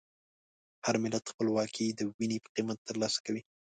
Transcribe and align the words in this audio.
هر 0.85 0.95
ملت 1.03 1.25
خپلواکي 1.31 1.85
د 1.93 1.99
وینې 2.17 2.37
په 2.43 2.49
قیمت 2.55 2.77
ترلاسه 2.89 3.19
کوي. 3.25 3.41